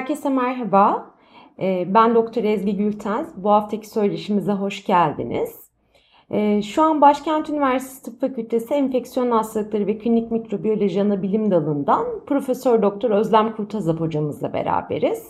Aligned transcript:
Herkese 0.00 0.28
merhaba. 0.28 1.10
Ee, 1.60 1.84
ben 1.88 2.14
Doktor 2.14 2.44
Ezgi 2.44 2.76
Gültens. 2.76 3.28
Bu 3.36 3.50
haftaki 3.50 3.88
söyleşimize 3.88 4.52
hoş 4.52 4.84
geldiniz. 4.84 5.70
Ee, 6.30 6.62
şu 6.62 6.82
an 6.82 7.00
Başkent 7.00 7.50
Üniversitesi 7.50 8.02
Tıp 8.02 8.20
Fakültesi 8.20 8.74
Enfeksiyon 8.74 9.30
Hastalıkları 9.30 9.86
ve 9.86 9.98
Klinik 9.98 10.30
Mikrobiyoloji 10.30 11.02
Anabilim 11.02 11.50
Dalı'ndan 11.50 12.06
Profesör 12.26 12.82
Doktor 12.82 13.10
Özlem 13.10 13.56
Kurtazap 13.56 14.00
hocamızla 14.00 14.52
beraberiz. 14.52 15.28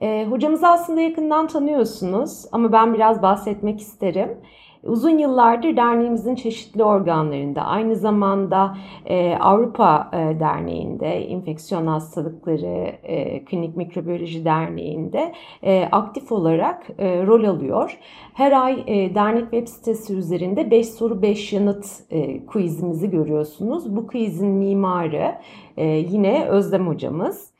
Ee, 0.00 0.26
hocamızı 0.30 0.68
aslında 0.68 1.00
yakından 1.00 1.46
tanıyorsunuz 1.46 2.44
ama 2.52 2.72
ben 2.72 2.94
biraz 2.94 3.22
bahsetmek 3.22 3.80
isterim. 3.80 4.38
Uzun 4.84 5.18
yıllardır 5.18 5.76
derneğimizin 5.76 6.34
çeşitli 6.34 6.84
organlarında, 6.84 7.62
aynı 7.62 7.96
zamanda 7.96 8.76
e, 9.06 9.34
Avrupa 9.34 10.10
e, 10.12 10.40
Derneği'nde, 10.40 11.26
İnfeksiyon 11.26 11.86
Hastalıkları 11.86 12.92
e, 13.02 13.44
Klinik 13.44 13.76
Mikrobiyoloji 13.76 14.44
Derneği'nde 14.44 15.32
e, 15.62 15.88
aktif 15.92 16.32
olarak 16.32 16.86
e, 16.98 17.26
rol 17.26 17.44
alıyor. 17.44 17.98
Her 18.34 18.52
ay 18.52 18.84
e, 18.86 19.14
dernek 19.14 19.42
web 19.42 19.66
sitesi 19.66 20.14
üzerinde 20.14 20.70
5 20.70 20.88
soru 20.88 21.22
5 21.22 21.52
yanıt 21.52 21.86
e, 22.10 22.46
quizimizi 22.46 23.10
görüyorsunuz. 23.10 23.96
Bu 23.96 24.06
quizin 24.06 24.48
mimarı 24.48 25.34
e, 25.76 25.86
yine 25.86 26.44
Özlem 26.44 26.88
hocamız. 26.88 27.59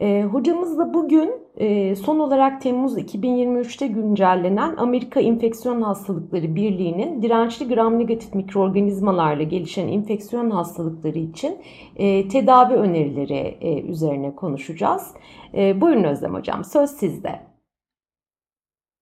E, 0.00 0.22
hocamızla 0.22 0.94
bugün 0.94 1.32
e, 1.56 1.96
son 1.96 2.18
olarak 2.18 2.62
Temmuz 2.62 2.98
2023'te 2.98 3.86
güncellenen 3.86 4.76
Amerika 4.76 5.20
İnfeksiyon 5.20 5.82
Hastalıkları 5.82 6.54
Birliği'nin 6.54 7.22
dirençli 7.22 7.68
gram 7.68 7.98
negatif 7.98 8.34
mikroorganizmalarla 8.34 9.42
gelişen 9.42 9.88
infeksiyon 9.88 10.50
hastalıkları 10.50 11.18
için 11.18 11.62
e, 11.96 12.28
tedavi 12.28 12.74
önerileri 12.74 13.58
e, 13.60 13.82
üzerine 13.82 14.34
konuşacağız. 14.34 15.14
E, 15.54 15.80
buyurun 15.80 16.04
Özlem 16.04 16.34
Hocam, 16.34 16.64
söz 16.64 16.90
sizde. 16.90 17.40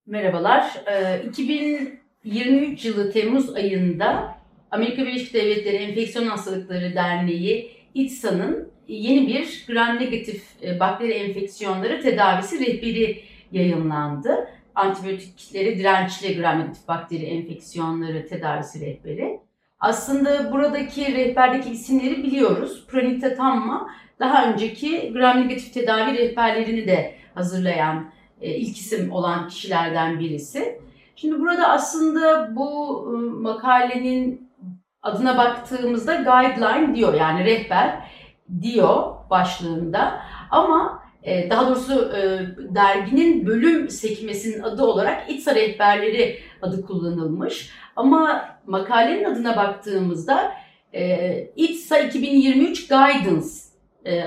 Merhabalar. 0.07 0.83
E, 0.87 1.25
2023 1.29 2.85
yılı 2.85 3.13
Temmuz 3.13 3.55
ayında 3.55 4.35
Amerika 4.71 5.03
Birleşik 5.03 5.35
Devletleri 5.35 5.77
Enfeksiyon 5.77 6.27
Hastalıkları 6.27 6.95
Derneği 6.95 7.71
İTSA'nın 7.95 8.76
yeni 8.89 9.27
bir 9.27 9.65
gram 9.69 9.97
negatif 9.97 10.45
e, 10.63 10.81
bakteri 10.81 11.13
enfeksiyonları 11.13 12.03
tedavisi 12.03 12.67
rehberi 12.67 13.23
yayınlandı. 13.53 14.49
Antibiyotiklere 14.75 15.79
dirençli 15.79 16.37
gram 16.37 16.61
negatif 16.61 16.89
bakteri 16.89 17.25
enfeksiyonları 17.25 18.29
tedavisi 18.29 18.87
rehberi. 18.87 19.41
Aslında 19.81 20.53
buradaki 20.53 21.15
rehberdeki 21.15 21.71
isimleri 21.71 22.23
biliyoruz. 22.23 22.87
Pranita 22.89 23.35
Tamma 23.35 23.91
daha 24.21 24.53
önceki 24.53 25.13
gram 25.13 25.41
negatif 25.41 25.75
tedavi 25.75 26.19
rehberlerini 26.19 26.87
de 26.87 27.15
hazırlayan 27.35 28.11
e, 28.41 28.55
ilk 28.55 28.77
isim 28.77 29.13
olan 29.13 29.49
kişilerden 29.49 30.21
birisi. 30.21 30.81
Şimdi 31.17 31.41
burada 31.41 31.69
aslında 31.69 32.57
bu 32.57 33.03
e, 33.09 33.17
makalenin 33.43 34.51
adına 35.03 35.39
baktığımızda 35.39 36.15
guideline 36.15 36.97
diyor 36.97 37.15
yani 37.15 37.45
rehber 37.45 38.11
diyor 38.63 39.15
başlığında 39.31 40.21
ama 40.51 41.03
e, 41.23 41.51
daha 41.51 41.69
doğrusu 41.69 42.13
e, 42.17 42.21
derginin 42.75 43.47
bölüm 43.47 43.91
sekmesinin 43.91 44.63
adı 44.63 44.85
olarak 44.85 45.31
İTSA 45.31 45.55
rehberleri 45.55 46.39
adı 46.63 46.87
kullanılmış. 46.87 47.71
Ama 47.97 48.49
makalenin 48.67 49.25
adına 49.25 49.57
baktığımızda 49.57 50.53
e, 50.95 51.51
İTSA 51.57 51.99
2023 51.99 52.89
Guidance 52.89 53.47
e, 54.07 54.25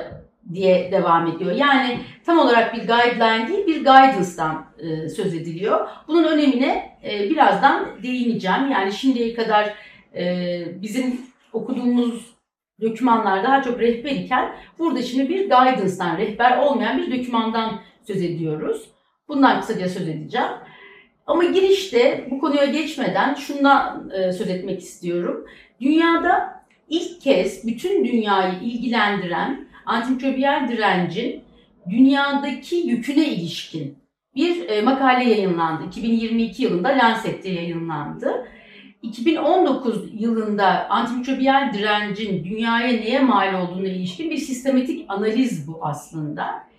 diye 0.54 0.92
devam 0.92 1.28
ediyor. 1.28 1.52
Yani 1.52 2.00
tam 2.26 2.40
olarak 2.40 2.74
bir 2.74 2.88
guideline 2.88 3.48
değil 3.48 3.68
bir 3.68 3.78
guidance'dan 3.78 4.66
e, 4.78 5.10
söz 5.10 5.34
ediliyor. 5.34 5.88
Bunun 6.08 6.24
önemine 6.24 6.98
e, 7.04 7.30
birazdan 7.30 7.88
değineceğim. 8.04 8.72
Yani 8.72 8.92
şimdiye 8.94 9.34
kadar 9.34 9.74
e, 10.16 10.62
bizim 10.82 11.22
okuduğumuz 11.54 12.39
dokümanlar 12.82 13.44
daha 13.44 13.64
çok 13.64 13.80
rehber 13.80 14.12
iken 14.12 14.56
burada 14.80 15.02
şimdi 15.02 15.30
bir 15.30 15.50
guidance'dan, 15.50 16.18
rehber 16.18 16.58
olmayan 16.58 16.98
bir 16.98 17.20
dokümandan 17.20 17.80
söz 18.08 18.24
ediyoruz. 18.24 18.90
Bundan 19.28 19.62
kısaca 19.62 19.90
söz 19.90 20.08
edeceğim. 20.08 20.48
Ama 21.28 21.44
girişte 21.44 22.28
bu 22.32 22.40
konuya 22.40 22.66
geçmeden 22.66 23.34
şundan 23.34 24.10
e, 24.10 24.32
söz 24.32 24.50
etmek 24.50 24.80
istiyorum. 24.80 25.46
Dünyada 25.82 26.64
ilk 26.90 27.22
kez 27.22 27.68
bütün 27.68 28.06
dünyayı 28.06 28.60
ilgilendiren 28.62 29.68
antimikrobiyal 29.86 30.68
direncin 30.68 31.44
dünyadaki 31.90 32.76
yüküne 32.76 33.28
ilişkin 33.28 33.98
bir 34.36 34.70
e, 34.70 34.82
makale 34.82 35.30
yayınlandı. 35.30 35.84
2022 35.88 36.64
yılında 36.64 36.90
Lancet'te 36.90 37.50
yayınlandı. 37.50 38.48
2019 39.02 40.22
yılında 40.22 40.90
antimikrobiyal 40.90 41.74
direncin 41.74 42.44
dünyaya 42.44 42.88
neye 42.88 43.20
mal 43.20 43.62
olduğuna 43.62 43.88
ilişkin 43.88 44.30
bir 44.30 44.38
sistematik 44.38 45.06
analiz 45.08 45.68
bu 45.68 45.80
aslında. 45.82 46.70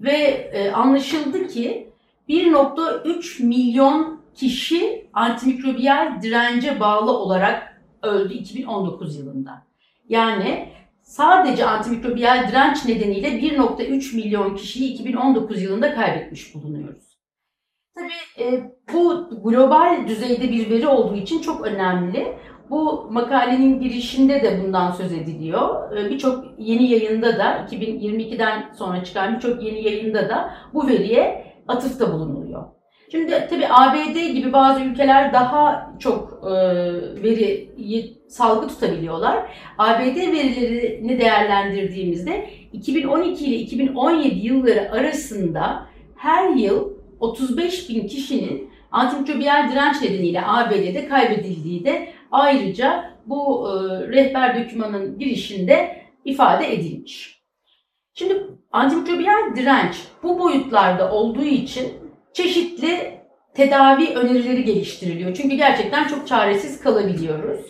Ve 0.00 0.16
e, 0.52 0.70
anlaşıldı 0.72 1.48
ki 1.48 1.90
1.3 2.28 3.42
milyon 3.42 4.20
kişi 4.34 5.08
antimikrobiyal 5.12 6.22
dirence 6.22 6.80
bağlı 6.80 7.10
olarak 7.10 7.82
öldü 8.02 8.34
2019 8.34 9.16
yılında. 9.16 9.66
Yani 10.08 10.68
sadece 11.02 11.66
antimikrobiyal 11.66 12.48
direnç 12.48 12.84
nedeniyle 12.84 13.28
1.3 13.28 14.16
milyon 14.16 14.56
kişiyi 14.56 14.92
2019 14.92 15.62
yılında 15.62 15.94
kaybetmiş 15.94 16.54
bulunuyoruz. 16.54 17.09
Tabii 17.94 18.44
e, 18.44 18.62
bu 18.92 19.28
global 19.44 20.08
düzeyde 20.08 20.50
bir 20.50 20.70
veri 20.70 20.88
olduğu 20.88 21.16
için 21.16 21.40
çok 21.40 21.66
önemli. 21.66 22.36
Bu 22.70 23.08
makalenin 23.10 23.80
girişinde 23.80 24.42
de 24.42 24.62
bundan 24.64 24.90
söz 24.90 25.12
ediliyor. 25.12 25.96
E, 25.96 26.10
birçok 26.10 26.44
yeni 26.58 26.90
yayında 26.90 27.38
da 27.38 27.66
2022'den 27.70 28.72
sonra 28.78 29.04
çıkan 29.04 29.34
birçok 29.34 29.62
yeni 29.62 29.82
yayında 29.84 30.28
da 30.28 30.54
bu 30.74 30.88
veriye 30.88 31.44
atıfta 31.68 32.12
bulunuluyor. 32.12 32.64
Şimdi 33.10 33.46
tabii 33.50 33.66
ABD 33.70 34.32
gibi 34.32 34.52
bazı 34.52 34.80
ülkeler 34.84 35.32
daha 35.32 35.92
çok 35.98 36.42
e, 36.46 36.50
veriyi 37.22 38.18
salgı 38.28 38.68
tutabiliyorlar. 38.68 39.50
ABD 39.78 40.16
verilerini 40.16 41.20
değerlendirdiğimizde 41.20 42.50
2012 42.72 43.44
ile 43.44 43.56
2017 43.56 44.46
yılları 44.46 44.92
arasında 44.92 45.86
her 46.16 46.48
yıl 46.50 46.99
35 47.20 47.88
bin 47.88 48.08
kişinin 48.08 48.70
antimikrobiyal 48.92 49.70
direnç 49.72 50.02
nedeniyle 50.02 50.42
ABD'de 50.46 51.08
kaybedildiği 51.08 51.84
de 51.84 52.08
ayrıca 52.32 53.10
bu 53.26 53.68
e, 53.68 53.72
rehber 54.08 54.64
dokümanın 54.64 55.18
girişinde 55.18 56.02
ifade 56.24 56.74
edilmiş. 56.74 57.40
Şimdi 58.14 58.46
antimikrobiyal 58.72 59.56
direnç 59.56 59.96
bu 60.22 60.38
boyutlarda 60.38 61.12
olduğu 61.12 61.44
için 61.44 61.92
çeşitli 62.32 63.20
tedavi 63.54 64.14
önerileri 64.14 64.64
geliştiriliyor. 64.64 65.34
Çünkü 65.34 65.56
gerçekten 65.56 66.08
çok 66.08 66.28
çaresiz 66.28 66.80
kalabiliyoruz. 66.80 67.60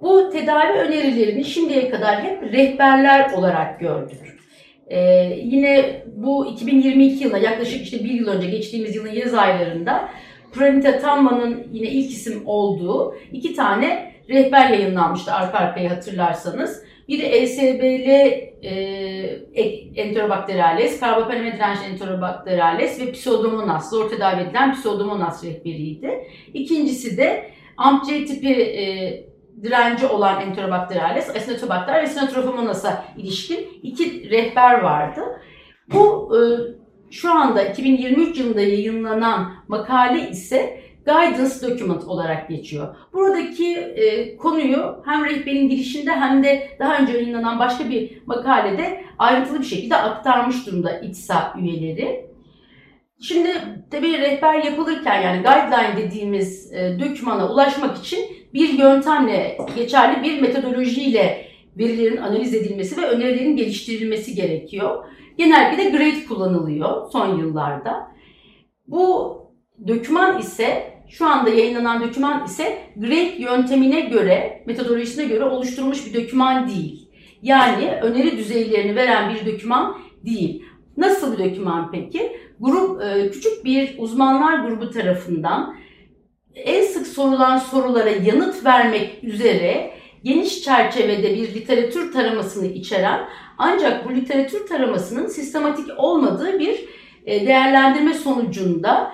Bu 0.00 0.30
tedavi 0.30 0.72
önerilerini 0.72 1.44
şimdiye 1.44 1.90
kadar 1.90 2.22
hep 2.22 2.42
rehberler 2.42 3.32
olarak 3.32 3.80
gördük. 3.80 4.43
Ee, 4.90 5.38
yine 5.42 6.02
bu 6.16 6.46
2022 6.46 7.24
yılında 7.24 7.38
yaklaşık 7.38 7.82
işte 7.82 8.04
bir 8.04 8.10
yıl 8.10 8.28
önce 8.28 8.46
geçtiğimiz 8.46 8.96
yılın 8.96 9.12
yaz 9.12 9.34
aylarında 9.34 10.08
Pranita 10.52 10.98
Tamma'nın 10.98 11.66
yine 11.72 11.88
ilk 11.88 12.10
isim 12.10 12.42
olduğu 12.46 13.14
iki 13.32 13.54
tane 13.54 14.12
rehber 14.28 14.70
yayınlanmıştı 14.70 15.32
arka 15.32 15.58
arkaya 15.58 15.90
hatırlarsanız. 15.90 16.84
Biri 17.08 17.22
ESBL 17.22 18.08
e, 18.62 19.62
Enterobacterales, 19.96 21.00
Carbapenem 21.00 21.52
dirençli 21.52 21.84
Enterobacterales 21.92 23.00
ve 23.00 23.12
Pseudomonas, 23.12 23.90
zor 23.90 24.10
tedavi 24.10 24.42
edilen 24.42 24.74
Pseudomonas 24.74 25.44
rehberiydi. 25.44 26.10
İkincisi 26.54 27.16
de 27.16 27.50
AMP-C 27.76 28.24
tipi 28.24 28.52
e, 28.52 28.84
direnci 29.62 30.06
olan 30.06 30.40
Enterobacterales, 30.40 31.30
Acinetobacter 31.30 32.02
ve 32.02 32.06
Sinotrophomonas'a 32.06 33.04
ilişkin 33.16 33.68
iki 33.82 34.30
rehber 34.30 34.80
vardı. 34.80 35.20
Bu 35.92 36.32
e, 36.36 36.40
şu 37.10 37.32
anda 37.32 37.62
2023 37.62 38.38
yılında 38.38 38.60
yayınlanan 38.60 39.52
makale 39.68 40.30
ise 40.30 40.80
Guidance 41.06 41.54
Document 41.62 42.04
olarak 42.04 42.48
geçiyor. 42.48 42.96
Buradaki 43.12 43.76
e, 43.76 44.36
konuyu 44.36 45.02
hem 45.04 45.24
rehberin 45.24 45.68
girişinde 45.68 46.10
hem 46.10 46.44
de 46.44 46.76
daha 46.78 46.98
önce 46.98 47.12
yayınlanan 47.12 47.58
başka 47.58 47.90
bir 47.90 48.22
makalede 48.26 49.04
ayrıntılı 49.18 49.60
bir 49.60 49.64
şekilde 49.64 49.96
aktarmış 49.96 50.66
durumda 50.66 51.00
İTSA 51.00 51.54
üyeleri. 51.58 52.26
Şimdi 53.20 53.52
tabii 53.90 54.18
rehber 54.18 54.64
yapılırken 54.64 55.22
yani 55.22 55.42
guideline 55.42 55.96
dediğimiz 55.96 56.72
e, 56.72 56.98
dokümana 57.00 57.52
ulaşmak 57.52 57.98
için 57.98 58.20
bir 58.54 58.68
yöntemle, 58.68 59.58
geçerli 59.76 60.22
bir 60.22 60.42
metodolojiyle 60.42 61.46
verilerin 61.78 62.16
analiz 62.16 62.54
edilmesi 62.54 63.02
ve 63.02 63.06
önerilerin 63.06 63.56
geliştirilmesi 63.56 64.34
gerekiyor. 64.34 65.04
genellikle 65.38 65.84
de 65.84 65.90
grade 65.90 66.24
kullanılıyor 66.28 67.10
son 67.12 67.38
yıllarda. 67.38 68.08
Bu 68.86 69.36
döküman 69.88 70.38
ise 70.38 70.94
şu 71.08 71.26
anda 71.26 71.50
yayınlanan 71.50 72.02
döküman 72.02 72.44
ise 72.44 72.78
grade 72.96 73.34
yöntemine 73.38 74.00
göre, 74.00 74.62
metodolojisine 74.66 75.24
göre 75.24 75.44
oluşturulmuş 75.44 76.06
bir 76.06 76.14
döküman 76.14 76.68
değil. 76.68 77.08
Yani 77.42 77.90
öneri 78.02 78.38
düzeylerini 78.38 78.96
veren 78.96 79.34
bir 79.34 79.46
döküman 79.46 79.98
değil. 80.24 80.62
Nasıl 80.96 81.38
bir 81.38 81.44
döküman 81.44 81.90
peki? 81.92 82.36
Grup 82.60 83.02
e, 83.02 83.30
küçük 83.30 83.64
bir 83.64 83.94
uzmanlar 83.98 84.58
grubu 84.58 84.90
tarafından 84.90 85.76
en 86.54 86.82
sık 86.82 87.06
sorulan 87.06 87.58
sorulara 87.58 88.10
yanıt 88.10 88.64
vermek 88.64 89.24
üzere 89.24 89.90
geniş 90.24 90.62
çerçevede 90.62 91.34
bir 91.34 91.54
literatür 91.54 92.12
taramasını 92.12 92.66
içeren 92.66 93.28
ancak 93.58 94.08
bu 94.08 94.14
literatür 94.14 94.66
taramasının 94.66 95.26
sistematik 95.26 95.86
olmadığı 95.96 96.58
bir 96.58 96.84
e, 97.26 97.46
değerlendirme 97.46 98.14
sonucunda 98.14 99.12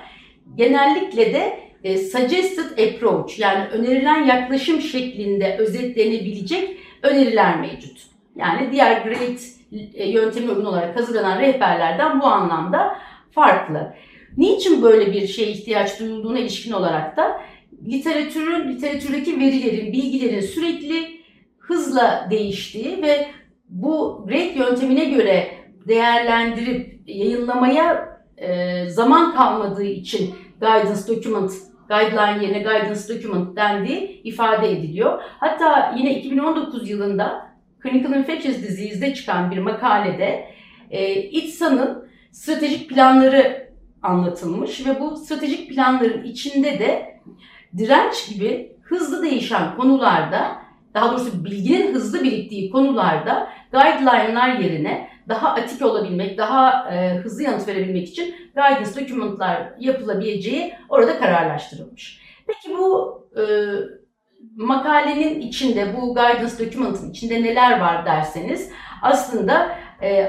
genellikle 0.54 1.34
de 1.34 1.60
e, 1.84 1.98
suggested 1.98 2.78
approach 2.78 3.38
yani 3.38 3.68
önerilen 3.68 4.24
yaklaşım 4.24 4.80
şeklinde 4.80 5.56
özetlenebilecek 5.58 6.76
öneriler 7.02 7.60
mevcut. 7.60 8.02
Yani 8.36 8.72
diğer 8.72 9.02
grade 9.02 9.36
yöntemi 10.04 10.50
uygun 10.50 10.64
olarak 10.64 10.96
hazırlanan 10.96 11.38
rehberlerden 11.38 12.20
bu 12.20 12.26
anlamda 12.26 12.96
farklı. 13.30 13.94
Niçin 14.36 14.82
böyle 14.82 15.12
bir 15.12 15.26
şeye 15.26 15.50
ihtiyaç 15.50 16.00
duyulduğuna 16.00 16.38
ilişkin 16.38 16.72
olarak 16.72 17.16
da 17.16 17.40
literatürün, 17.86 18.68
literatürdeki 18.68 19.40
verilerin, 19.40 19.92
bilgilerin 19.92 20.40
sürekli 20.40 21.20
hızla 21.58 22.28
değiştiği 22.30 23.02
ve 23.02 23.26
bu 23.68 24.24
grade 24.28 24.58
yöntemine 24.58 25.04
göre 25.04 25.48
değerlendirip 25.88 27.00
yayınlamaya 27.06 28.18
e, 28.36 28.88
zaman 28.88 29.34
kalmadığı 29.34 29.84
için 29.84 30.34
guidance 30.60 31.00
document, 31.08 31.52
guideline 31.88 32.44
yerine 32.44 32.58
guidance 32.58 33.00
document 33.08 33.56
dendiği 33.56 34.20
ifade 34.24 34.72
ediliyor. 34.72 35.22
Hatta 35.38 35.94
yine 35.98 36.18
2019 36.18 36.90
yılında 36.90 37.50
Clinical 37.82 38.12
Infectious 38.12 38.62
Disease'de 38.62 39.14
çıkan 39.14 39.50
bir 39.50 39.58
makalede 39.58 40.46
e, 40.90 41.14
İTSA'nın 41.14 42.08
stratejik 42.32 42.88
planları 42.88 43.69
anlatılmış 44.02 44.86
ve 44.86 45.00
bu 45.00 45.16
stratejik 45.16 45.70
planların 45.70 46.24
içinde 46.24 46.78
de 46.78 47.20
direnç 47.76 48.28
gibi 48.28 48.76
hızlı 48.82 49.22
değişen 49.22 49.76
konularda, 49.76 50.62
daha 50.94 51.10
doğrusu 51.12 51.44
bilginin 51.44 51.94
hızlı 51.94 52.22
biriktiği 52.24 52.70
konularda 52.70 53.48
guideline'lar 53.72 54.48
yerine 54.48 55.10
daha 55.28 55.48
atik 55.48 55.82
olabilmek, 55.82 56.38
daha 56.38 56.90
e, 56.94 57.18
hızlı 57.18 57.42
yanıt 57.42 57.68
verebilmek 57.68 58.08
için 58.08 58.34
guidance 58.54 59.00
document'lar 59.00 59.72
yapılabileceği 59.78 60.74
orada 60.88 61.18
kararlaştırılmış. 61.18 62.20
Peki 62.46 62.78
bu 62.78 63.20
e, 63.36 63.42
makalenin 64.56 65.40
içinde, 65.40 65.96
bu 65.96 66.14
guidance 66.14 66.66
document'ın 66.66 67.10
içinde 67.10 67.42
neler 67.42 67.80
var 67.80 68.06
derseniz 68.06 68.70
aslında 69.02 69.78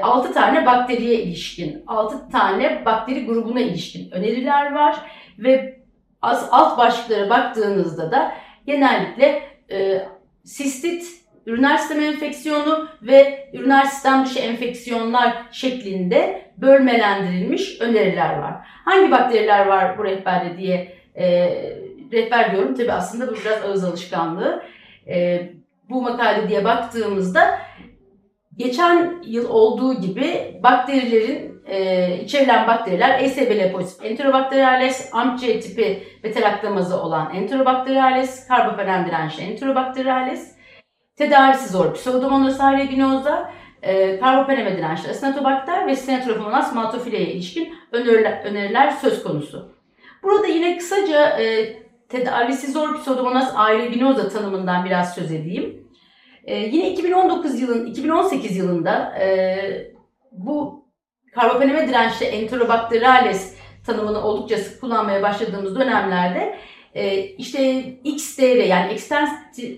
6 0.02 0.32
tane 0.32 0.66
bakteriye 0.66 1.22
ilişkin, 1.22 1.84
6 1.86 2.28
tane 2.28 2.84
bakteri 2.84 3.26
grubuna 3.26 3.60
ilişkin 3.60 4.10
öneriler 4.10 4.72
var 4.72 4.96
ve 5.38 5.82
alt 6.22 6.78
başlıklara 6.78 7.30
baktığınızda 7.30 8.10
da 8.10 8.32
genellikle 8.66 9.42
e, 9.70 10.02
sistit, 10.44 11.04
üriner 11.46 11.76
sistem 11.76 12.00
enfeksiyonu 12.00 12.88
ve 13.02 13.50
üriner 13.52 13.84
sistem 13.84 14.24
dışı 14.24 14.38
enfeksiyonlar 14.38 15.32
şeklinde 15.52 16.42
bölmelendirilmiş 16.56 17.80
öneriler 17.80 18.38
var. 18.38 18.54
Hangi 18.84 19.10
bakteriler 19.10 19.66
var 19.66 19.98
bu 19.98 20.04
rehberde 20.04 20.58
diye 20.58 20.94
e, 21.14 21.26
rehber 22.12 22.52
diyorum. 22.52 22.74
Tabi 22.74 22.92
aslında 22.92 23.28
bu 23.28 23.34
biraz 23.36 23.64
ağız 23.64 23.84
alışkanlığı. 23.84 24.62
E, 25.08 25.48
bu 25.90 26.02
makale 26.02 26.48
diye 26.48 26.64
baktığımızda 26.64 27.58
geçen 28.56 29.22
yıl 29.26 29.50
olduğu 29.50 30.00
gibi 30.00 30.60
bakterilerin 30.62 31.52
e, 31.66 32.16
içerilen 32.24 32.66
bakteriler 32.66 33.20
ESBL 33.20 33.72
pozitif 33.72 34.04
Enterobacteriales, 34.04 35.10
AMC 35.12 35.60
tipi 35.60 36.02
betelaktamazı 36.24 37.02
olan 37.02 37.34
Enterobacteriales, 37.34 38.48
karboperen 38.48 39.06
dirençli 39.06 39.42
Enterobacteriales, 39.42 40.56
tedavisi 41.16 41.68
zor 41.68 41.94
Pseudomonas 41.94 42.60
aeruginosa, 42.60 43.52
e, 43.82 44.20
karbopeneme 44.20 44.76
dirençli 44.76 45.10
Acinetobacter 45.10 45.86
ve 45.86 45.96
Stenotrophomonas 45.96 46.74
maltophile'ye 46.74 47.26
ilişkin 47.26 47.74
öneriler, 47.92 48.44
öneriler 48.44 48.90
söz 48.90 49.22
konusu. 49.22 49.72
Burada 50.22 50.46
yine 50.46 50.78
kısaca 50.78 51.40
e, 51.40 51.76
tedavisi 52.08 52.72
zor 52.72 52.96
Pseudomonas 52.96 53.52
aeruginosa 53.56 54.28
tanımından 54.28 54.84
biraz 54.84 55.14
söz 55.14 55.32
edeyim. 55.32 55.88
E, 56.44 56.56
yine 56.56 56.90
2019 56.90 57.60
yılın 57.60 57.86
2018 57.86 58.56
yılında 58.56 59.18
e, 59.18 59.56
bu 60.32 60.84
karbopeneme 61.34 61.88
dirençli 61.88 62.26
Enterobacteriales 62.26 63.54
tanımını 63.86 64.24
oldukça 64.24 64.58
sık 64.58 64.80
kullanmaya 64.80 65.22
başladığımız 65.22 65.78
dönemlerde 65.78 66.58
e, 66.94 67.20
işte 67.22 67.84
XDR 68.04 68.64
yani 68.64 68.92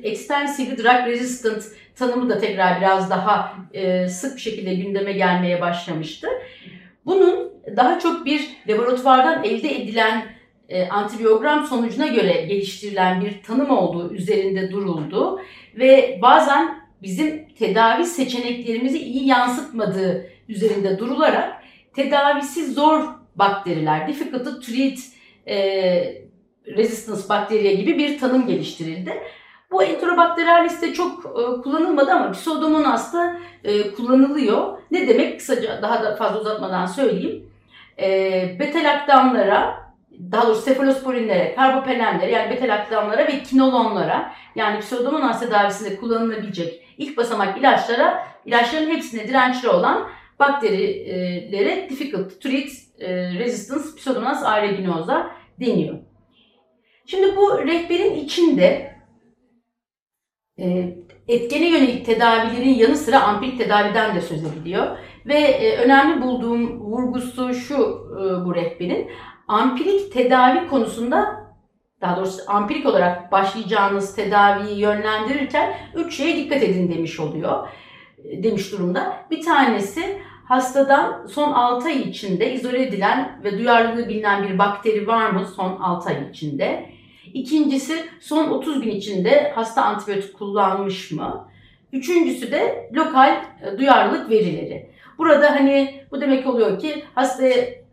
Extensive 0.02 0.78
Drug 0.78 1.06
Resistant 1.06 1.64
tanımı 1.96 2.30
da 2.30 2.38
tekrar 2.38 2.80
biraz 2.80 3.10
daha 3.10 3.54
e, 3.72 4.08
sık 4.08 4.36
bir 4.36 4.40
şekilde 4.40 4.74
gündeme 4.74 5.12
gelmeye 5.12 5.60
başlamıştı. 5.60 6.28
Bunun 7.06 7.52
daha 7.76 7.98
çok 7.98 8.26
bir 8.26 8.48
laboratuvardan 8.68 9.44
elde 9.44 9.76
edilen 9.82 10.33
e, 10.68 10.88
antibiyogram 10.88 11.66
sonucuna 11.66 12.06
göre 12.06 12.42
geliştirilen 12.42 13.20
bir 13.20 13.42
tanım 13.42 13.70
olduğu 13.70 14.14
üzerinde 14.14 14.70
duruldu 14.70 15.40
ve 15.76 16.18
bazen 16.22 16.84
bizim 17.02 17.48
tedavi 17.58 18.06
seçeneklerimizi 18.06 18.98
iyi 18.98 19.26
yansıtmadığı 19.26 20.26
üzerinde 20.48 20.98
durularak 20.98 21.62
tedavisi 21.94 22.72
zor 22.72 23.04
bakteriler, 23.36 24.08
difficult 24.08 24.44
to 24.44 24.60
treat 24.60 24.98
e, 25.48 25.56
resistance 26.66 27.28
bakteriye 27.28 27.74
gibi 27.74 27.98
bir 27.98 28.18
tanım 28.18 28.46
geliştirildi. 28.46 29.12
Bu 29.70 29.82
Enterobacterialis'te 29.82 30.92
çok 30.94 31.24
e, 31.24 31.62
kullanılmadı 31.62 32.12
ama 32.12 32.32
Pseudomonas'ta 32.32 33.36
e, 33.64 33.90
kullanılıyor. 33.90 34.78
Ne 34.90 35.08
demek? 35.08 35.38
Kısaca 35.38 35.82
daha 35.82 36.02
da 36.02 36.16
fazla 36.16 36.40
uzatmadan 36.40 36.86
söyleyeyim. 36.86 37.50
E, 37.98 38.56
betelaktamlara, 38.60 39.83
daha 40.32 40.46
doğrusu 40.46 40.62
sefalosporinlere, 40.62 41.54
karbopenemlere 41.54 42.30
yani 42.30 42.50
betelaktamlara 42.50 43.28
ve 43.28 43.42
kinolonlara 43.42 44.32
yani 44.54 44.80
Pseudomonas 44.80 45.40
tedavisinde 45.40 45.96
kullanılabilecek 45.96 46.84
ilk 46.98 47.16
basamak 47.16 47.58
ilaçlara, 47.58 48.26
ilaçların 48.46 48.90
hepsine 48.90 49.28
dirençli 49.28 49.68
olan 49.68 50.08
bakterilere 50.38 51.90
difficult 51.90 52.30
to 52.30 52.38
treat 52.48 52.68
e, 52.98 53.34
resistance 53.34 53.84
Pseudomonas 53.96 54.44
aeruginosa 54.44 55.30
deniyor. 55.60 55.98
Şimdi 57.06 57.36
bu 57.36 57.58
rehberin 57.58 58.14
içinde 58.14 58.94
e, 60.58 60.96
etkene 61.28 61.68
yönelik 61.68 62.06
tedavilerin 62.06 62.74
yanı 62.74 62.96
sıra 62.96 63.22
ampirik 63.22 63.58
tedaviden 63.58 64.16
de 64.16 64.20
söz 64.20 64.44
ediliyor. 64.44 64.98
Ve 65.26 65.34
e, 65.34 65.76
önemli 65.76 66.22
bulduğum 66.22 66.80
vurgusu 66.80 67.54
şu 67.54 67.78
bu 68.44 68.54
rehberin. 68.54 69.10
Ampirik 69.48 70.12
tedavi 70.12 70.68
konusunda 70.68 71.44
daha 72.00 72.16
doğrusu 72.16 72.42
ampirik 72.46 72.86
olarak 72.86 73.32
başlayacağınız 73.32 74.14
tedaviyi 74.14 74.78
yönlendirirken 74.78 75.74
üç 75.94 76.16
şeye 76.16 76.36
dikkat 76.36 76.62
edin 76.62 76.92
demiş 76.92 77.20
oluyor. 77.20 77.68
Demiş 78.24 78.72
durumda. 78.72 79.16
Bir 79.30 79.42
tanesi 79.42 80.18
hastadan 80.44 81.26
son 81.26 81.52
6 81.52 81.86
ay 81.86 82.00
içinde 82.00 82.52
izole 82.52 82.82
edilen 82.82 83.40
ve 83.44 83.58
duyarlılığı 83.58 84.08
bilinen 84.08 84.48
bir 84.48 84.58
bakteri 84.58 85.06
var 85.06 85.30
mı 85.30 85.46
son 85.56 85.80
6 85.80 86.08
ay 86.08 86.28
içinde? 86.30 86.90
İkincisi 87.34 87.94
son 88.20 88.50
30 88.50 88.80
gün 88.80 88.90
içinde 88.90 89.52
hasta 89.54 89.84
antibiyotik 89.84 90.38
kullanmış 90.38 91.10
mı? 91.10 91.48
Üçüncüsü 91.92 92.52
de 92.52 92.90
lokal 92.92 93.36
e, 93.62 93.78
duyarlılık 93.78 94.30
verileri. 94.30 94.90
Burada 95.18 95.50
hani 95.50 96.00
bu 96.10 96.20
demek 96.20 96.46
oluyor 96.46 96.78
ki 96.78 97.04
hasta 97.14 97.44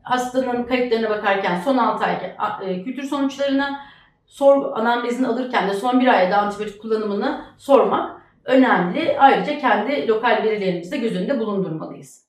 hastanın 0.03 0.63
kayıtlarına 0.63 1.10
bakarken 1.10 1.62
son 1.62 1.77
6 1.77 2.05
ay 2.05 2.15
e, 2.62 2.84
kültür 2.84 3.03
sonuçlarına 3.03 3.79
sor, 4.25 4.77
anamnezini 4.77 5.27
alırken 5.27 5.70
de 5.70 5.74
son 5.74 6.00
bir 6.00 6.08
ayda 6.08 6.38
antibiyotik 6.38 6.81
kullanımını 6.81 7.41
sormak 7.58 8.22
önemli. 8.46 9.20
Ayrıca 9.20 9.58
kendi 9.58 10.08
lokal 10.08 10.43
verilerimizi 10.43 10.91
de 10.91 10.98
göz 10.98 11.15
önünde 11.15 11.39
bulundurmalıyız. 11.39 12.27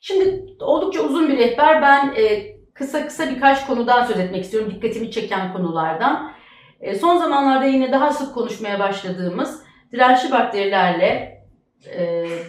Şimdi 0.00 0.44
oldukça 0.60 1.00
uzun 1.00 1.28
bir 1.28 1.38
rehber. 1.38 1.82
Ben 1.82 2.14
e, 2.16 2.56
kısa 2.74 3.06
kısa 3.06 3.30
birkaç 3.30 3.66
konudan 3.66 4.04
söz 4.04 4.18
etmek 4.18 4.44
istiyorum. 4.44 4.70
Dikkatimi 4.74 5.10
çeken 5.10 5.52
konulardan. 5.52 6.32
E, 6.80 6.94
son 6.94 7.16
zamanlarda 7.16 7.64
yine 7.64 7.92
daha 7.92 8.12
sık 8.12 8.34
konuşmaya 8.34 8.78
başladığımız 8.78 9.64
dirençli 9.92 10.30
bakterilerle, 10.30 11.34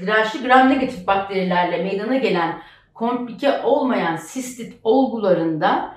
dirençli 0.02 0.44
gram 0.44 0.70
negatif 0.70 1.08
bakterilerle 1.08 1.84
meydana 1.84 2.16
gelen 2.16 2.62
komplike 2.96 3.62
olmayan 3.64 4.16
sistit 4.16 4.74
olgularında 4.84 5.96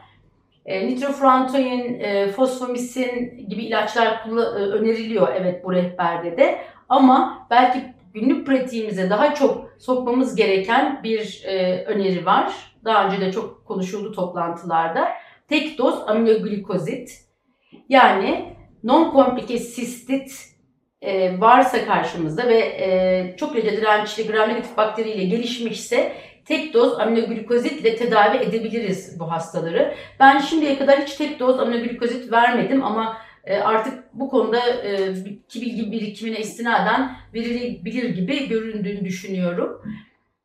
e, 0.67 0.87
nitrofurantoin, 0.87 2.01
e, 2.01 2.29
fosfomisin 2.29 3.47
gibi 3.49 3.65
ilaçlar 3.65 4.07
e, 4.07 4.31
öneriliyor 4.61 5.29
evet 5.35 5.65
bu 5.65 5.73
rehberde 5.73 6.37
de. 6.37 6.59
Ama 6.89 7.47
belki 7.51 7.85
günlük 8.15 8.47
pratiğimize 8.47 9.11
daha 9.11 9.35
çok 9.35 9.71
sokmamız 9.79 10.37
gereken 10.37 11.01
bir 11.03 11.43
e, 11.45 11.85
öneri 11.85 12.27
var. 12.27 12.53
Daha 12.85 13.07
önce 13.07 13.21
de 13.21 13.33
çok 13.33 13.67
konuşuldu 13.67 14.13
toplantılarda. 14.13 15.09
Tek 15.49 15.79
doz 15.79 16.09
aminoglikozit 16.09 17.11
yani 17.89 18.57
non-komplike 18.85 19.59
sistit 19.59 20.49
e, 21.03 21.41
varsa 21.41 21.85
karşımızda 21.85 22.49
ve 22.49 22.59
e, 22.59 23.37
çok 23.37 23.55
derece 23.55 23.77
dirençli 23.77 24.27
gram 24.27 24.49
negatif 24.49 24.77
bakteriyle 24.77 25.25
gelişmişse 25.25 26.13
tek 26.49 26.75
doz 26.75 27.01
aminoglikozit 27.01 27.99
tedavi 27.99 28.37
edebiliriz 28.37 29.21
bu 29.21 29.31
hastaları. 29.31 29.95
Ben 30.21 30.39
şimdiye 30.39 30.79
kadar 30.79 31.01
hiç 31.01 31.15
tek 31.15 31.41
doz 31.41 31.61
aminoglikozit 31.61 32.33
vermedim 32.33 32.85
ama 32.85 33.19
e, 33.45 33.57
artık 33.59 34.05
bu 34.13 34.31
konuda 34.31 34.59
e, 34.69 35.15
ki 35.49 35.61
bilgi 35.61 35.93
birikimine 35.93 36.39
istinaden 36.39 37.17
verilebilir 37.35 38.09
gibi 38.09 38.49
göründüğünü 38.49 39.05
düşünüyorum. 39.05 39.83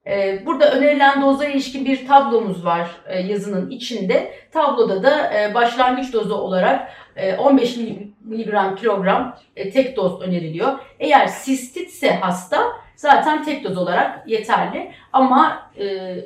E, 0.08 0.46
burada 0.46 0.72
önerilen 0.72 1.22
dozlara 1.22 1.50
ilişkin 1.50 1.86
bir 1.86 2.08
tablomuz 2.08 2.66
var 2.66 2.92
yazının 3.28 3.70
içinde. 3.70 4.34
Tabloda 4.52 5.04
da 5.04 5.32
başlangıç 5.54 6.14
dozu 6.14 6.36
olarak 6.36 6.92
15 7.38 7.78
mg 8.26 8.80
kilogram 8.80 9.38
tek 9.56 9.98
doz 9.98 10.22
öneriliyor. 10.22 10.80
Eğer 11.00 11.28
sistitse 11.28 12.12
hasta 12.12 12.83
zaten 12.96 13.44
tek 13.44 13.64
doz 13.64 13.78
olarak 13.78 14.30
yeterli. 14.30 14.92
Ama 15.14 15.72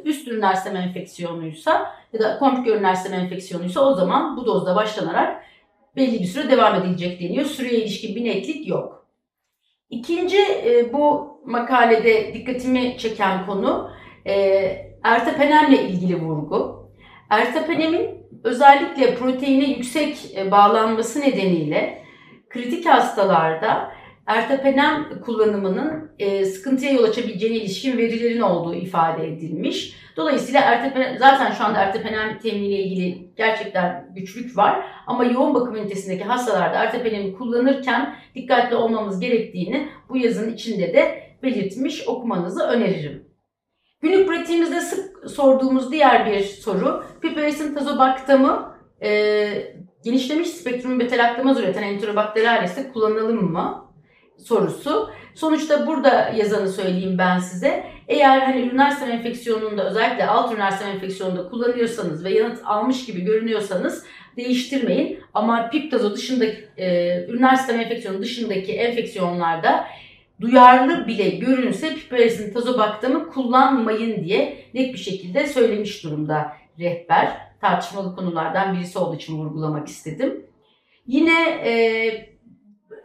üst 0.05 0.27
üriner 0.27 0.53
sistem 0.53 0.75
enfeksiyonuysa 0.75 1.91
ya 2.13 2.19
da 2.19 2.39
komplike 2.39 2.71
üriner 2.71 2.95
sistem 2.95 3.19
enfeksiyonuysa 3.19 3.81
o 3.81 3.93
zaman 3.93 4.37
bu 4.37 4.45
dozda 4.45 4.75
başlanarak 4.75 5.43
belli 5.95 6.19
bir 6.19 6.25
süre 6.25 6.51
devam 6.51 6.75
edilecek 6.75 7.21
deniyor. 7.21 7.45
Süreye 7.45 7.79
ilişkin 7.79 8.15
bir 8.15 8.25
netlik 8.25 8.67
yok. 8.67 9.07
İkinci 9.89 10.37
e, 10.37 10.93
bu 10.93 11.37
makalede 11.45 12.33
dikkatimi 12.33 12.97
çeken 12.97 13.45
konu 13.45 13.91
e, 14.25 14.33
ertapenemle 15.03 15.83
ilgili 15.83 16.21
vurgu. 16.21 16.91
Ertapenemin 17.29 18.27
özellikle 18.43 19.15
proteine 19.15 19.69
yüksek 19.69 20.17
e, 20.37 20.51
bağlanması 20.51 21.21
nedeniyle 21.21 22.03
kritik 22.49 22.85
hastalarda 22.85 23.91
ertapenem 24.27 25.21
kullanımının 25.25 26.11
e, 26.19 26.45
sıkıntıya 26.45 26.91
yol 26.91 27.03
açabileceğine 27.03 27.57
ilişkin 27.57 27.97
verilerin 27.97 28.41
olduğu 28.41 28.75
ifade 28.75 29.27
edilmiş. 29.27 29.93
Dolayısıyla 30.17 30.61
ertepenem, 30.61 31.17
zaten 31.19 31.51
şu 31.51 31.63
anda 31.63 31.79
ertepenem 31.79 32.39
teminiyle 32.39 32.83
ilgili 32.83 33.35
gerçekten 33.37 34.11
güçlük 34.15 34.57
var. 34.57 34.85
Ama 35.07 35.25
yoğun 35.25 35.53
bakım 35.53 35.75
ünitesindeki 35.75 36.23
hastalarda 36.23 36.75
ertepenemi 36.75 37.33
kullanırken 37.33 38.15
dikkatli 38.35 38.75
olmamız 38.75 39.19
gerektiğini 39.19 39.89
bu 40.09 40.17
yazının 40.17 40.53
içinde 40.53 40.93
de 40.93 41.23
belirtmiş 41.43 42.07
okumanızı 42.07 42.63
öneririm. 42.63 43.27
Günlük 44.01 44.27
pratiğimizde 44.27 44.81
sık 44.81 45.29
sorduğumuz 45.29 45.91
diğer 45.91 46.25
bir 46.25 46.43
soru, 46.43 47.03
piperesin 47.21 47.73
tazobaktamı 47.73 48.75
e, 49.03 49.49
genişlemiş 50.03 50.47
spektrum 50.47 50.99
betalaktama 50.99 51.59
üreten 51.59 51.83
enterobakter 51.83 52.45
ailesi 52.45 52.93
kullanalım 52.93 53.51
mı? 53.51 53.86
Sorusu. 54.45 55.09
Sonuçta 55.35 55.87
burada 55.87 56.33
yazanı 56.35 56.69
söyleyeyim 56.69 57.17
ben 57.17 57.39
size. 57.39 57.83
Eğer 58.07 58.39
hani 58.41 58.61
üriner 58.61 58.89
sistem 58.89 59.11
enfeksiyonunda 59.11 59.89
özellikle 59.89 60.25
alt 60.25 60.51
üriner 60.51 60.71
sistem 60.71 60.89
enfeksiyonunda 60.89 61.49
kullanıyorsanız 61.49 62.23
ve 62.23 62.33
yanıt 62.33 62.59
almış 62.65 63.05
gibi 63.05 63.21
görünüyorsanız 63.21 64.05
değiştirmeyin. 64.37 65.19
Ama 65.33 65.69
piptazo 65.69 66.13
dışındaki 66.13 66.67
e, 66.77 66.87
üriner 67.27 67.55
sistem 67.55 67.79
enfeksiyonu 67.79 68.21
dışındaki 68.21 68.73
enfeksiyonlarda 68.73 69.87
duyarlı 70.41 71.07
bile 71.07 71.29
görünse 71.29 71.95
piperazin 71.95 72.53
tazobaktamı 72.53 73.29
kullanmayın 73.29 74.23
diye 74.23 74.57
net 74.73 74.93
bir 74.93 74.99
şekilde 74.99 75.47
söylemiş 75.47 76.03
durumda 76.03 76.53
rehber. 76.79 77.47
Tartışmalı 77.61 78.15
konulardan 78.15 78.75
birisi 78.75 78.99
olduğu 78.99 79.15
için 79.15 79.37
vurgulamak 79.37 79.87
istedim. 79.87 80.45
Yine 81.07 81.49
e, 81.65 82.36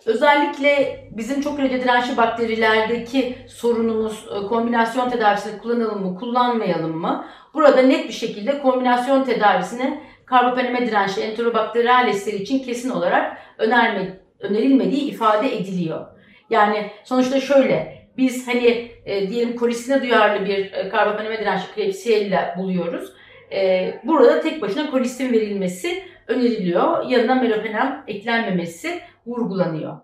Özellikle 0.07 1.05
bizim 1.11 1.41
çok 1.41 1.59
derece 1.59 1.83
dirençli 1.83 2.17
bakterilerdeki 2.17 3.37
sorunumuz 3.49 4.27
e, 4.37 4.47
kombinasyon 4.47 5.11
tedavisini 5.11 5.59
kullanalım 5.59 6.03
mı, 6.03 6.19
kullanmayalım 6.19 6.97
mı? 6.97 7.27
Burada 7.55 7.83
net 7.83 8.09
bir 8.09 8.13
şekilde 8.13 8.59
kombinasyon 8.59 9.25
tedavisini 9.25 10.01
karbapeneme 10.27 10.87
dirençli 10.87 11.23
enterobakteriyalesler 11.23 12.33
için 12.33 12.59
kesin 12.59 12.91
olarak 12.91 13.37
önerme, 13.59 14.21
önerilmediği 14.41 15.03
ifade 15.03 15.57
ediliyor. 15.57 16.07
Yani 16.51 16.91
sonuçta 17.05 17.41
şöyle, 17.41 18.07
biz 18.17 18.49
hani 18.49 18.91
e, 19.05 19.29
diyelim 19.29 19.57
kolisine 19.57 20.03
duyarlı 20.03 20.47
bir 20.47 20.73
e, 20.73 20.89
karbapeneme 20.89 21.39
dirençli 21.39 21.75
Klebsiella 21.75 22.55
buluyoruz. 22.59 23.13
E, 23.53 23.95
burada 24.05 24.41
tek 24.41 24.63
başına 24.63 24.91
kolistin 24.91 25.33
verilmesi 25.33 26.03
öneriliyor. 26.29 27.07
Yanına 27.07 27.35
meropenem 27.35 28.05
eklenmemesi 28.07 29.01
vurgulanıyor. 29.26 29.97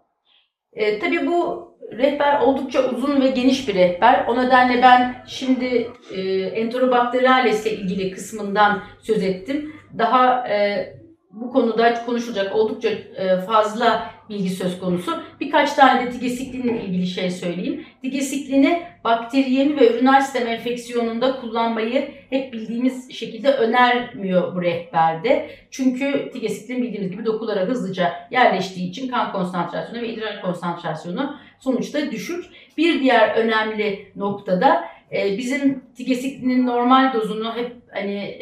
E, 0.73 0.99
tabii 0.99 1.27
bu 1.27 1.69
rehber 1.93 2.41
oldukça 2.41 2.91
uzun 2.91 3.21
ve 3.21 3.29
geniş 3.29 3.69
bir 3.69 3.75
rehber. 3.75 4.25
O 4.29 4.37
nedenle 4.37 4.83
ben 4.83 5.25
şimdi 5.27 5.91
e, 6.15 6.21
enterobakteriyales 6.33 7.67
ile 7.67 7.77
ilgili 7.77 8.11
kısmından 8.11 8.83
söz 9.01 9.23
ettim. 9.23 9.73
Daha 9.99 10.49
e, 10.49 10.89
bu 11.31 11.53
konuda 11.53 12.05
konuşulacak 12.07 12.57
oldukça 12.57 12.89
e, 12.89 13.41
fazla 13.47 14.11
bilgi 14.31 14.51
söz 14.51 14.81
konusu. 14.81 15.23
Birkaç 15.41 15.73
tane 15.73 16.07
de 16.07 16.11
tigesiklinle 16.11 16.85
ilgili 16.85 17.07
şey 17.07 17.31
söyleyeyim. 17.31 17.85
Tigesiklini 18.03 18.83
bakteriyemi 19.05 19.81
ve 19.81 19.95
üriner 19.95 20.21
sistem 20.21 20.47
enfeksiyonunda 20.47 21.41
kullanmayı 21.41 22.09
hep 22.31 22.53
bildiğimiz 22.53 23.13
şekilde 23.13 23.53
önermiyor 23.53 24.55
bu 24.55 24.63
rehberde. 24.63 25.51
Çünkü 25.71 26.31
tigesiklin 26.33 26.83
bildiğimiz 26.83 27.11
gibi 27.11 27.27
dokulara 27.27 27.61
hızlıca 27.61 28.13
yerleştiği 28.31 28.91
için 28.91 29.09
kan 29.09 29.33
konsantrasyonu 29.33 30.03
ve 30.03 30.09
idrar 30.09 30.43
konsantrasyonu 30.43 31.37
sonuçta 31.59 32.11
düşük. 32.11 32.45
Bir 32.77 33.01
diğer 33.01 33.37
önemli 33.37 34.13
noktada 34.17 34.85
e, 35.13 35.39
bizim 35.39 35.85
tigesiklinin 35.97 36.67
normal 36.67 37.13
dozunu 37.13 37.57
hep 37.57 37.73
hani 37.91 38.37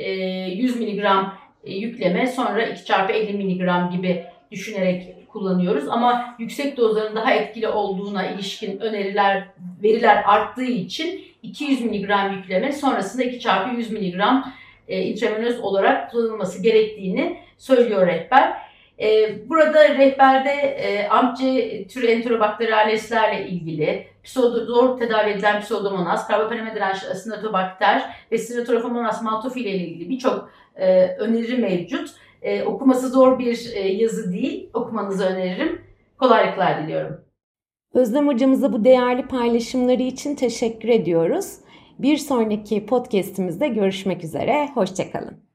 100 0.57 0.81
miligram 0.81 1.39
e, 1.65 1.75
yükleme 1.75 2.27
sonra 2.27 2.67
2 2.67 2.85
çarpı 2.85 3.13
50 3.13 3.33
miligram 3.33 3.91
gibi 3.91 4.25
düşünerek 4.51 5.16
kullanıyoruz. 5.37 5.89
Ama 5.89 6.35
yüksek 6.39 6.77
dozların 6.77 7.17
daha 7.17 7.33
etkili 7.33 7.69
olduğuna 7.69 8.27
ilişkin 8.27 8.81
öneriler, 8.81 9.49
veriler 9.83 10.23
arttığı 10.27 10.65
için 10.65 11.25
200 11.43 11.81
miligram 11.81 12.33
yükleme 12.33 12.73
sonrasında 12.73 13.23
2 13.23 13.41
çarpı 13.41 13.77
100 13.77 13.91
miligram 13.91 14.53
e, 14.89 15.03
intravenöz 15.03 15.61
olarak 15.61 16.11
kullanılması 16.11 16.63
gerektiğini 16.63 17.39
söylüyor 17.59 18.07
rehber. 18.07 18.57
E, 19.01 19.37
burada 19.49 19.89
rehberde 19.89 20.51
e, 20.51 21.09
amce 21.09 21.87
tür 21.89 22.09
enterobakteriyaleslerle 22.09 23.49
ilgili 23.49 24.07
zor 24.67 24.99
tedavi 24.99 25.31
edilen 25.31 25.61
pseudomonas, 25.61 26.29
karbapeneme 26.29 26.75
dirençli 26.75 27.09
asinatobakter 27.09 28.03
ve 28.33 28.39
Stenotrofomonas 28.39 29.23
maltofile 29.23 29.71
ile 29.71 29.87
ilgili 29.87 30.11
birçok 30.11 30.51
e, 30.77 31.07
öneri 31.07 31.57
mevcut. 31.57 32.11
E, 32.47 32.65
okuması 32.65 33.09
zor 33.09 33.39
bir 33.39 33.73
e, 33.75 33.89
yazı 33.89 34.33
değil. 34.33 34.71
Okumanızı 34.75 35.25
öneririm. 35.25 35.81
Kolaylıklar 36.19 36.83
diliyorum. 36.83 37.21
Özlem 37.95 38.29
hocamıza 38.29 38.73
bu 38.73 38.85
değerli 38.85 39.27
paylaşımları 39.29 40.03
için 40.03 40.35
teşekkür 40.35 40.89
ediyoruz. 40.89 41.55
Bir 41.99 42.17
sonraki 42.17 42.87
podcast'imizde 42.87 43.69
görüşmek 43.69 44.25
üzere. 44.25 44.69
Hoşçakalın. 44.75 45.46